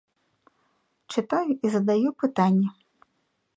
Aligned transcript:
Чытаю 1.15 1.51
і 1.55 1.67
задаю 1.75 2.09
пытанні. 2.25 2.69